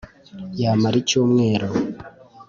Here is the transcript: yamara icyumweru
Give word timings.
yamara 0.61 0.95
icyumweru 1.01 1.67